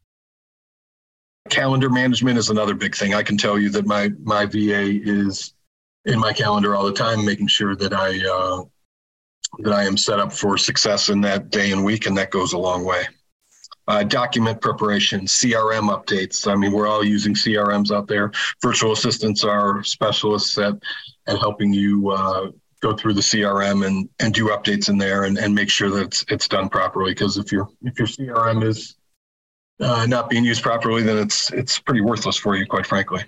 Calendar 1.50 1.90
management 1.90 2.38
is 2.38 2.50
another 2.50 2.74
big 2.74 2.94
thing. 2.94 3.14
I 3.14 3.22
can 3.22 3.36
tell 3.36 3.58
you 3.58 3.70
that 3.70 3.86
my 3.86 4.10
my 4.22 4.44
VA 4.44 5.00
is 5.02 5.54
in 6.04 6.18
my 6.18 6.32
calendar 6.32 6.74
all 6.74 6.84
the 6.84 6.92
time, 6.92 7.24
making 7.24 7.48
sure 7.48 7.76
that 7.76 7.92
I 7.92 8.18
uh, 8.26 8.64
that 9.60 9.72
I 9.72 9.84
am 9.84 9.96
set 9.96 10.20
up 10.20 10.32
for 10.32 10.58
success 10.58 11.08
in 11.08 11.20
that 11.22 11.50
day 11.50 11.72
and 11.72 11.84
week, 11.84 12.06
and 12.06 12.16
that 12.18 12.30
goes 12.30 12.52
a 12.52 12.58
long 12.58 12.84
way. 12.84 13.06
Uh, 13.86 14.02
document 14.02 14.60
preparation, 14.60 15.22
CRM 15.22 15.88
updates. 15.88 16.46
I 16.46 16.54
mean, 16.54 16.72
we're 16.72 16.86
all 16.86 17.02
using 17.02 17.34
CRMs 17.34 17.90
out 17.90 18.06
there. 18.06 18.30
Virtual 18.62 18.92
assistants 18.92 19.44
are 19.44 19.82
specialists 19.82 20.58
at 20.58 20.74
at 21.26 21.38
helping 21.38 21.72
you 21.72 22.10
uh, 22.10 22.50
go 22.80 22.94
through 22.94 23.14
the 23.14 23.20
CRM 23.20 23.86
and 23.86 24.08
and 24.20 24.34
do 24.34 24.48
updates 24.48 24.88
in 24.88 24.98
there 24.98 25.24
and, 25.24 25.38
and 25.38 25.54
make 25.54 25.70
sure 25.70 25.90
that 25.90 26.02
it's 26.02 26.24
it's 26.28 26.48
done 26.48 26.68
properly. 26.68 27.12
Because 27.12 27.38
if 27.38 27.50
your 27.50 27.68
if 27.82 27.98
your 27.98 28.08
CRM 28.08 28.62
is 28.62 28.96
uh, 29.80 30.06
not 30.06 30.28
being 30.28 30.44
used 30.44 30.62
properly, 30.62 31.02
then 31.02 31.18
it's 31.18 31.50
it's 31.52 31.78
pretty 31.78 32.02
worthless 32.02 32.36
for 32.36 32.56
you, 32.56 32.66
quite 32.66 32.86
frankly. 32.86 33.22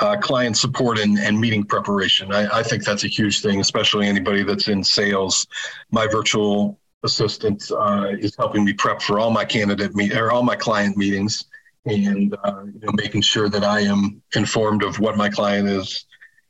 Uh, 0.00 0.16
client 0.16 0.56
support 0.56 0.96
and, 0.98 1.18
and 1.18 1.40
meeting 1.40 1.64
preparation. 1.64 2.32
I, 2.32 2.60
I 2.60 2.62
think 2.62 2.84
that's 2.84 3.02
a 3.02 3.08
huge 3.08 3.42
thing, 3.42 3.60
especially 3.60 4.06
anybody 4.06 4.44
that's 4.44 4.68
in 4.68 4.84
sales. 4.84 5.48
My 5.90 6.06
virtual 6.06 6.78
assistant 7.02 7.68
uh, 7.72 8.12
is 8.18 8.34
helping 8.36 8.64
me 8.64 8.72
prep 8.72 9.02
for 9.02 9.18
all 9.18 9.30
my 9.30 9.44
candidate 9.44 9.94
meet 9.96 10.16
or 10.16 10.30
all 10.30 10.42
my 10.42 10.56
client 10.56 10.96
meetings, 10.96 11.46
and 11.84 12.36
uh, 12.44 12.62
you 12.64 12.80
know, 12.80 12.92
making 12.94 13.22
sure 13.22 13.48
that 13.48 13.64
I 13.64 13.80
am 13.80 14.22
informed 14.36 14.84
of 14.84 15.00
what 15.00 15.16
my 15.16 15.28
client 15.28 15.68
is 15.68 16.06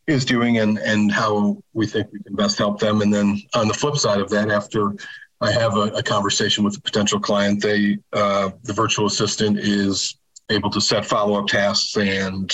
is 0.06 0.24
doing 0.24 0.58
and 0.58 0.78
and 0.78 1.12
how 1.12 1.62
we 1.72 1.86
think 1.86 2.08
we 2.12 2.20
can 2.20 2.34
best 2.34 2.58
help 2.58 2.80
them. 2.80 3.02
And 3.02 3.12
then 3.12 3.40
on 3.54 3.68
the 3.68 3.74
flip 3.74 3.96
side 3.96 4.20
of 4.20 4.30
that, 4.30 4.50
after 4.50 4.94
I 5.40 5.52
have 5.52 5.76
a, 5.76 5.88
a 5.94 6.02
conversation 6.02 6.64
with 6.64 6.76
a 6.76 6.80
potential 6.80 7.20
client, 7.20 7.62
they 7.62 7.98
uh, 8.12 8.50
the 8.62 8.72
virtual 8.72 9.06
assistant 9.06 9.58
is 9.58 10.16
able 10.50 10.70
to 10.70 10.80
set 10.80 11.04
follow 11.04 11.38
up 11.38 11.46
tasks 11.46 11.96
and 11.96 12.50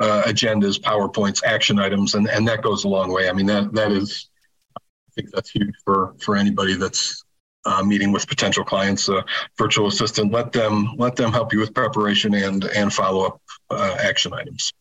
uh, 0.00 0.22
agendas, 0.26 0.80
PowerPoints, 0.80 1.42
action 1.44 1.78
items, 1.78 2.14
and, 2.14 2.28
and 2.28 2.46
that 2.48 2.62
goes 2.62 2.84
a 2.84 2.88
long 2.88 3.12
way. 3.12 3.28
I 3.28 3.32
mean, 3.32 3.46
that 3.46 3.72
that 3.72 3.92
is, 3.92 4.28
I 4.76 4.80
think 5.14 5.30
that's 5.32 5.50
huge 5.50 5.74
for 5.84 6.14
for 6.20 6.36
anybody 6.36 6.74
that's 6.74 7.24
uh, 7.64 7.82
meeting 7.82 8.12
with 8.12 8.26
potential 8.28 8.64
clients. 8.64 9.08
Uh, 9.08 9.22
virtual 9.58 9.88
assistant, 9.88 10.32
let 10.32 10.52
them 10.52 10.94
let 10.96 11.16
them 11.16 11.32
help 11.32 11.52
you 11.52 11.58
with 11.58 11.74
preparation 11.74 12.34
and 12.34 12.64
and 12.64 12.92
follow 12.92 13.26
up 13.26 13.40
uh, 13.70 13.96
action 14.00 14.32
items. 14.32 14.72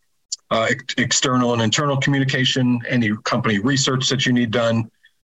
Uh, 0.51 0.67
ex- 0.69 0.93
external 0.97 1.53
and 1.53 1.61
internal 1.61 1.97
communication, 1.97 2.79
any 2.87 3.11
company 3.23 3.57
research 3.59 4.09
that 4.09 4.25
you 4.27 4.33
need 4.33 4.51
done, 4.51 4.89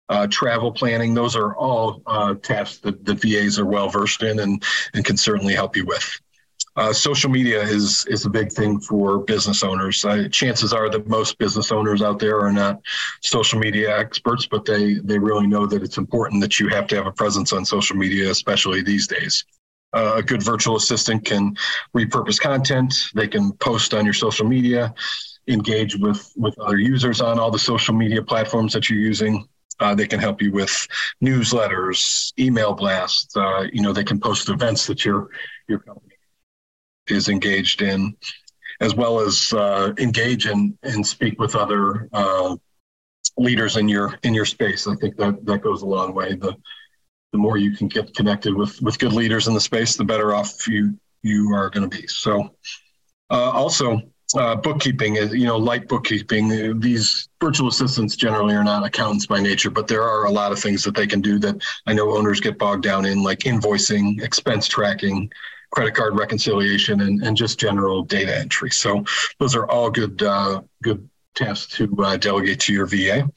uh, 0.10 0.28
travel 0.28 0.72
planning. 0.72 1.14
Those 1.14 1.36
are 1.36 1.56
all 1.56 2.02
uh, 2.06 2.36
tasks 2.36 2.78
that 2.80 3.06
the 3.06 3.16
VAs 3.16 3.58
are 3.58 3.66
well 3.66 3.90
versed 3.90 4.22
in 4.22 4.40
and, 4.40 4.64
and 4.94 5.04
can 5.04 5.18
certainly 5.18 5.54
help 5.54 5.76
you 5.76 5.86
with. 5.86 6.20
Uh, 6.80 6.94
social 6.94 7.30
media 7.30 7.62
is 7.62 8.06
is 8.08 8.26
a 8.26 8.30
big 8.30 8.54
thing 8.54 8.80
for 8.80 9.20
business 9.20 9.64
owners. 9.64 10.06
Uh, 10.06 10.30
chances 10.30 10.72
are 10.72 10.90
that 10.90 11.06
most 11.10 11.38
business 11.38 11.74
owners 11.74 12.02
out 12.02 12.20
there 12.20 12.40
are 12.40 12.54
not 12.54 12.80
social 13.22 13.60
media 13.60 14.00
experts, 14.00 14.48
but 14.48 14.64
they 14.64 14.94
they 14.94 15.20
really 15.20 15.46
know 15.46 15.66
that 15.68 15.84
it's 15.84 15.98
important 15.98 16.40
that 16.40 16.58
you 16.58 16.70
have 16.70 16.88
to 16.88 16.96
have 16.96 17.06
a 17.06 17.12
presence 17.12 17.52
on 17.52 17.66
social 17.66 17.98
media, 17.98 18.32
especially 18.32 18.82
these 18.82 19.08
days. 19.08 19.44
Uh, 19.92 20.14
a 20.16 20.24
good 20.24 20.42
virtual 20.42 20.78
assistant 20.78 21.26
can 21.26 21.54
repurpose 21.94 22.40
content. 22.40 23.10
They 23.14 23.28
can 23.28 23.52
post 23.58 23.94
on 23.94 24.06
your 24.06 24.14
social 24.14 24.48
media, 24.48 24.94
engage 25.50 25.98
with 25.98 26.32
with 26.38 26.58
other 26.60 26.78
users 26.78 27.20
on 27.20 27.40
all 27.40 27.52
the 27.52 27.60
social 27.60 27.94
media 27.94 28.24
platforms 28.24 28.72
that 28.72 28.90
you're 28.90 29.00
using. 29.00 29.50
Uh, 29.82 29.96
they 29.96 30.08
can 30.08 30.22
help 30.22 30.42
you 30.42 30.54
with 30.54 30.88
newsletters, 31.22 32.32
email 32.40 32.74
blasts. 32.74 33.36
Uh, 33.36 33.68
you 33.74 33.82
know, 33.82 33.92
they 33.92 34.06
can 34.06 34.18
post 34.18 34.48
events 34.48 34.88
that 34.88 35.04
your 35.04 35.28
your 35.68 35.80
company 35.80 36.16
is 37.12 37.30
engaged 37.30 37.82
in, 37.82 38.16
as 38.82 38.96
well 38.96 39.20
as 39.20 39.54
uh, 39.54 39.94
engage 39.98 40.46
and, 40.46 40.78
and 40.84 41.06
speak 41.06 41.40
with 41.40 41.56
other 41.56 42.10
uh, 42.14 42.56
leaders 43.38 43.78
in 43.78 43.88
your 43.88 44.18
in 44.24 44.34
your 44.34 44.46
space. 44.46 44.88
I 44.88 44.96
think 44.96 45.18
that 45.18 45.46
that 45.46 45.62
goes 45.62 45.82
a 45.82 45.88
long 45.88 46.14
way. 46.14 46.36
The 46.36 46.56
the 47.32 47.38
more 47.38 47.58
you 47.58 47.76
can 47.76 47.88
get 47.88 48.16
connected 48.16 48.54
with 48.54 48.82
with 48.82 49.00
good 49.00 49.14
leaders 49.14 49.48
in 49.48 49.54
the 49.54 49.62
space, 49.62 49.96
the 49.96 50.04
better 50.04 50.34
off 50.34 50.68
you 50.68 50.98
you 51.22 51.54
are 51.54 51.70
going 51.70 51.90
to 51.90 51.98
be. 51.98 52.08
So, 52.08 52.56
uh, 53.30 53.52
also 53.52 54.02
uh, 54.36 54.56
bookkeeping 54.56 55.16
is 55.16 55.34
you 55.34 55.46
know 55.46 55.58
light 55.58 55.88
bookkeeping. 55.88 56.80
These 56.80 57.30
virtual 57.42 57.70
assistants 57.70 58.16
generally 58.16 58.56
are 58.56 58.64
not 58.64 58.86
accountants 58.86 59.26
by 59.26 59.40
nature, 59.40 59.70
but 59.70 59.88
there 59.88 60.04
are 60.04 60.26
a 60.26 60.32
lot 60.32 60.52
of 60.52 60.60
things 60.60 60.84
that 60.84 60.96
they 60.96 61.08
can 61.08 61.22
do 61.22 61.40
that 61.40 61.56
I 61.86 61.94
know 61.94 62.16
owners 62.16 62.40
get 62.40 62.58
bogged 62.58 62.84
down 62.84 63.06
in, 63.06 63.24
like 63.24 63.40
invoicing, 63.40 64.22
expense 64.22 64.68
tracking 64.68 65.32
credit 65.72 65.94
card 65.94 66.18
reconciliation, 66.18 67.02
and, 67.02 67.24
and 67.24 67.38
just 67.38 67.60
general 67.60 68.04
data 68.04 68.38
entry. 68.38 68.72
So 68.72 69.04
those 69.40 69.56
are 69.56 69.70
all 69.70 69.90
good 69.90 70.22
uh, 70.22 70.62
good 70.84 71.08
tasks 71.36 71.76
to 71.78 71.96
uh, 72.00 72.18
delegate 72.18 72.60
to 72.62 72.74
your 72.74 72.86
VA. 72.86 73.30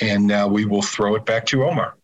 And 0.00 0.26
now 0.26 0.48
we 0.48 0.64
will 0.64 0.82
throw 0.82 1.14
it 1.14 1.24
back 1.26 1.46
to 1.46 1.64
Omar. 1.64 1.96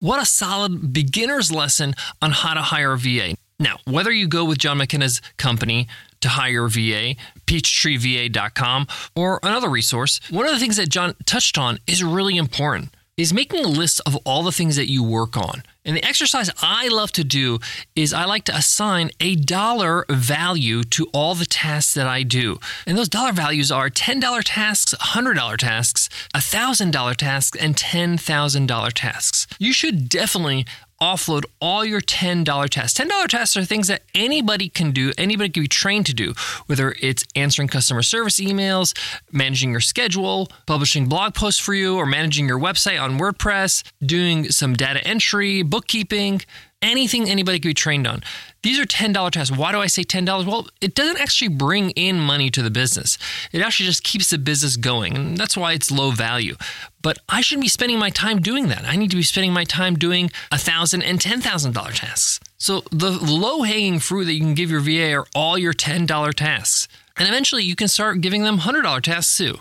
What 0.00 0.20
a 0.20 0.26
solid 0.26 0.92
beginner's 0.92 1.52
lesson 1.52 1.94
on 2.20 2.32
how 2.32 2.54
to 2.54 2.60
hire 2.60 2.92
a 2.92 2.98
VA. 2.98 3.36
Now, 3.58 3.78
whether 3.84 4.10
you 4.10 4.26
go 4.26 4.44
with 4.44 4.58
John 4.58 4.78
McKenna's 4.78 5.22
company 5.36 5.86
to 6.20 6.28
hire 6.28 6.64
a 6.64 6.70
VA, 6.70 7.14
peachtreeva.com, 7.46 8.86
or 9.14 9.38
another 9.42 9.68
resource, 9.68 10.20
one 10.30 10.46
of 10.46 10.52
the 10.52 10.58
things 10.58 10.76
that 10.76 10.88
John 10.88 11.14
touched 11.24 11.56
on 11.56 11.78
is 11.86 12.02
really 12.02 12.36
important 12.36 12.94
is 13.16 13.32
making 13.32 13.64
a 13.64 13.68
list 13.68 14.00
of 14.06 14.16
all 14.24 14.42
the 14.42 14.52
things 14.52 14.76
that 14.76 14.90
you 14.90 15.04
work 15.04 15.36
on. 15.36 15.62
And 15.84 15.96
the 15.96 16.04
exercise 16.04 16.50
I 16.62 16.88
love 16.88 17.12
to 17.12 17.24
do 17.24 17.58
is 17.94 18.14
I 18.14 18.24
like 18.24 18.44
to 18.44 18.56
assign 18.56 19.10
a 19.20 19.34
dollar 19.34 20.06
value 20.08 20.82
to 20.84 21.06
all 21.12 21.34
the 21.34 21.44
tasks 21.44 21.94
that 21.94 22.06
I 22.06 22.22
do. 22.22 22.58
And 22.86 22.96
those 22.96 23.08
dollar 23.08 23.32
values 23.32 23.70
are 23.70 23.90
$10 23.90 24.42
tasks, 24.44 24.94
$100 24.94 25.56
tasks, 25.58 26.08
$1,000 26.34 27.16
tasks, 27.16 27.58
and 27.58 27.76
$10,000 27.76 28.92
tasks. 28.92 29.46
You 29.58 29.72
should 29.72 30.08
definitely 30.08 30.64
offload 31.00 31.44
all 31.60 31.84
your 31.84 32.00
$10 32.00 32.68
tasks. 32.68 32.98
$10 32.98 33.28
tasks 33.28 33.56
are 33.56 33.64
things 33.64 33.88
that 33.88 34.02
anybody 34.14 34.68
can 34.68 34.90
do, 34.90 35.12
anybody 35.18 35.50
can 35.50 35.62
be 35.62 35.68
trained 35.68 36.06
to 36.06 36.14
do, 36.14 36.34
whether 36.66 36.94
it's 37.00 37.24
answering 37.34 37.68
customer 37.68 38.02
service 38.02 38.40
emails, 38.40 38.96
managing 39.32 39.70
your 39.70 39.80
schedule, 39.80 40.48
publishing 40.66 41.08
blog 41.08 41.34
posts 41.34 41.60
for 41.60 41.74
you, 41.74 41.96
or 41.96 42.06
managing 42.06 42.46
your 42.46 42.58
website 42.58 43.00
on 43.00 43.18
WordPress, 43.18 43.82
doing 44.04 44.50
some 44.50 44.74
data 44.74 45.04
entry, 45.06 45.62
bookkeeping, 45.62 46.40
anything 46.82 47.28
anybody 47.28 47.58
can 47.58 47.70
be 47.70 47.74
trained 47.74 48.06
on. 48.06 48.22
These 48.62 48.78
are 48.78 48.84
$10 48.84 49.30
tasks. 49.30 49.56
Why 49.56 49.72
do 49.72 49.78
I 49.78 49.86
say 49.86 50.04
$10? 50.04 50.46
Well, 50.46 50.68
it 50.80 50.94
doesn't 50.94 51.20
actually 51.20 51.48
bring 51.48 51.90
in 51.90 52.18
money 52.18 52.50
to 52.50 52.62
the 52.62 52.70
business. 52.70 53.18
It 53.52 53.60
actually 53.60 53.86
just 53.86 54.04
keeps 54.04 54.30
the 54.30 54.38
business 54.38 54.76
going. 54.76 55.16
And 55.16 55.36
that's 55.36 55.56
why 55.56 55.72
it's 55.72 55.90
low 55.90 56.10
value. 56.12 56.56
But 57.02 57.18
I 57.28 57.42
shouldn't 57.42 57.64
be 57.64 57.68
spending 57.68 57.98
my 57.98 58.10
time 58.10 58.40
doing 58.40 58.68
that. 58.68 58.84
I 58.84 58.96
need 58.96 59.10
to 59.10 59.16
be 59.16 59.22
spending 59.22 59.52
my 59.52 59.64
time 59.64 59.96
doing 59.96 60.30
$1,000 60.50 61.02
and 61.04 61.20
$10,000 61.20 61.94
tasks. 61.94 62.40
So 62.56 62.82
the 62.90 63.10
low 63.10 63.62
hanging 63.62 63.98
fruit 63.98 64.24
that 64.24 64.32
you 64.32 64.40
can 64.40 64.54
give 64.54 64.70
your 64.70 64.80
VA 64.80 65.14
are 65.14 65.26
all 65.34 65.58
your 65.58 65.74
$10 65.74 66.34
tasks. 66.34 66.88
And 67.18 67.28
eventually 67.28 67.62
you 67.62 67.76
can 67.76 67.88
start 67.88 68.22
giving 68.22 68.42
them 68.44 68.60
$100 68.60 69.02
tasks 69.02 69.36
too. 69.36 69.58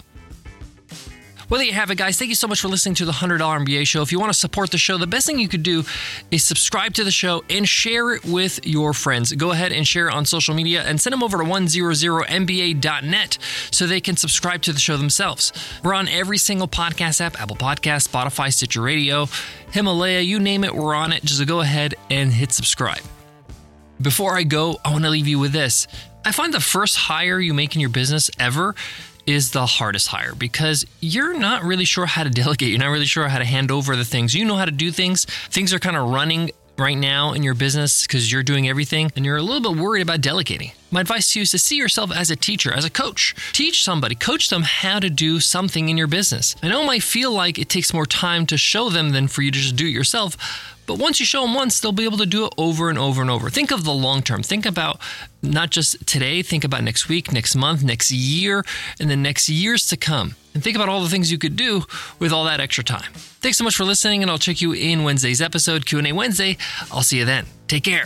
Well, 1.49 1.57
there 1.59 1.67
you 1.67 1.73
have 1.73 1.91
it, 1.91 1.97
guys. 1.97 2.17
Thank 2.17 2.29
you 2.29 2.35
so 2.35 2.47
much 2.47 2.61
for 2.61 2.69
listening 2.69 2.95
to 2.95 3.05
the 3.05 3.11
$100 3.11 3.37
MBA 3.39 3.85
show. 3.85 4.01
If 4.01 4.11
you 4.11 4.19
want 4.19 4.31
to 4.31 4.37
support 4.39 4.71
the 4.71 4.77
show, 4.77 4.97
the 4.97 5.07
best 5.07 5.25
thing 5.25 5.39
you 5.39 5.49
could 5.49 5.63
do 5.63 5.83
is 6.31 6.43
subscribe 6.43 6.93
to 6.95 7.03
the 7.03 7.11
show 7.11 7.43
and 7.49 7.67
share 7.67 8.11
it 8.13 8.23
with 8.23 8.65
your 8.65 8.93
friends. 8.93 9.33
Go 9.33 9.51
ahead 9.51 9.73
and 9.73 9.85
share 9.85 10.07
it 10.07 10.13
on 10.13 10.25
social 10.25 10.55
media 10.55 10.83
and 10.83 11.01
send 11.01 11.11
them 11.11 11.21
over 11.21 11.37
to 11.37 11.43
100mba.net 11.43 13.37
so 13.71 13.85
they 13.85 13.99
can 14.01 14.15
subscribe 14.15 14.61
to 14.63 14.71
the 14.73 14.79
show 14.79 14.95
themselves. 14.95 15.51
We're 15.83 15.93
on 15.93 16.07
every 16.07 16.37
single 16.37 16.67
podcast 16.67 17.19
app 17.19 17.39
Apple 17.41 17.57
Podcast, 17.57 18.07
Spotify, 18.07 18.53
Stitcher 18.53 18.81
Radio, 18.81 19.27
Himalaya, 19.71 20.21
you 20.21 20.39
name 20.39 20.63
it, 20.63 20.73
we're 20.73 20.95
on 20.95 21.11
it. 21.11 21.23
Just 21.25 21.45
go 21.45 21.59
ahead 21.59 21.95
and 22.09 22.31
hit 22.31 22.51
subscribe. 22.53 23.01
Before 24.01 24.35
I 24.35 24.43
go, 24.43 24.77
I 24.83 24.91
want 24.91 25.03
to 25.03 25.09
leave 25.09 25.27
you 25.27 25.39
with 25.39 25.51
this. 25.51 25.87
I 26.25 26.31
find 26.31 26.53
the 26.53 26.61
first 26.61 26.95
hire 26.95 27.39
you 27.39 27.53
make 27.53 27.75
in 27.75 27.81
your 27.81 27.89
business 27.89 28.31
ever 28.39 28.75
is 29.25 29.51
the 29.51 29.65
hardest 29.65 30.07
hire 30.07 30.35
because 30.35 30.85
you're 30.99 31.37
not 31.37 31.63
really 31.63 31.85
sure 31.85 32.05
how 32.05 32.23
to 32.23 32.29
delegate. 32.43 32.69
You're 32.69 32.79
not 32.79 32.89
really 32.89 33.05
sure 33.05 33.27
how 33.27 33.39
to 33.39 33.45
hand 33.45 33.71
over 33.71 33.95
the 33.95 34.05
things. 34.05 34.33
You 34.33 34.45
know 34.45 34.55
how 34.55 34.65
to 34.65 34.71
do 34.71 34.91
things. 34.91 35.25
Things 35.49 35.73
are 35.73 35.79
kind 35.79 35.95
of 35.95 36.09
running 36.09 36.51
right 36.77 36.97
now 36.97 37.33
in 37.33 37.43
your 37.43 37.53
business 37.53 38.05
because 38.05 38.31
you're 38.31 38.43
doing 38.43 38.67
everything 38.67 39.11
and 39.15 39.25
you're 39.25 39.37
a 39.37 39.41
little 39.41 39.73
bit 39.73 39.81
worried 39.81 40.01
about 40.01 40.21
delegating. 40.21 40.71
My 40.91 41.01
advice 41.01 41.33
to 41.33 41.39
you 41.39 41.43
is 41.43 41.51
to 41.51 41.59
see 41.59 41.77
yourself 41.77 42.11
as 42.11 42.29
a 42.29 42.35
teacher, 42.35 42.73
as 42.73 42.85
a 42.85 42.89
coach. 42.89 43.35
Teach 43.51 43.83
somebody, 43.83 44.15
coach 44.15 44.49
them 44.49 44.63
how 44.63 44.99
to 44.99 45.09
do 45.09 45.39
something 45.39 45.89
in 45.89 45.97
your 45.97 46.07
business. 46.07 46.55
I 46.61 46.69
know 46.69 46.83
it 46.83 46.87
might 46.87 47.03
feel 47.03 47.31
like 47.31 47.57
it 47.57 47.69
takes 47.69 47.93
more 47.93 48.05
time 48.05 48.45
to 48.47 48.57
show 48.57 48.89
them 48.89 49.11
than 49.11 49.27
for 49.27 49.41
you 49.41 49.51
to 49.51 49.59
just 49.59 49.75
do 49.75 49.85
it 49.85 49.91
yourself, 49.91 50.37
but 50.85 50.97
once 50.97 51.19
you 51.19 51.25
show 51.25 51.43
them 51.43 51.53
once, 51.53 51.79
they'll 51.79 51.91
be 51.91 52.03
able 52.03 52.17
to 52.17 52.25
do 52.25 52.45
it 52.45 52.53
over 52.57 52.89
and 52.89 52.99
over 52.99 53.21
and 53.21 53.31
over. 53.31 53.49
Think 53.49 53.71
of 53.71 53.83
the 53.83 53.93
long 53.93 54.21
term. 54.21 54.43
Think 54.43 54.65
about 54.65 54.99
not 55.41 55.69
just 55.69 56.05
today, 56.05 56.41
think 56.41 56.63
about 56.63 56.83
next 56.83 57.07
week, 57.07 57.31
next 57.31 57.55
month, 57.55 57.83
next 57.83 58.11
year, 58.11 58.65
and 58.99 59.09
the 59.09 59.15
next 59.15 59.47
years 59.49 59.87
to 59.87 59.97
come. 59.97 60.35
And 60.53 60.63
think 60.63 60.75
about 60.75 60.89
all 60.89 61.01
the 61.01 61.09
things 61.09 61.31
you 61.31 61.37
could 61.37 61.55
do 61.55 61.83
with 62.19 62.31
all 62.31 62.45
that 62.45 62.59
extra 62.59 62.83
time. 62.83 63.11
Thanks 63.13 63.57
so 63.57 63.63
much 63.63 63.75
for 63.75 63.83
listening, 63.83 64.21
and 64.21 64.29
I'll 64.29 64.37
check 64.37 64.61
you 64.61 64.71
in 64.73 65.03
Wednesday's 65.03 65.41
episode, 65.41 65.85
Q&A 65.85 66.11
Wednesday. 66.11 66.57
I'll 66.91 67.03
see 67.03 67.17
you 67.17 67.25
then. 67.25 67.45
Take 67.67 67.83
care. 67.83 68.05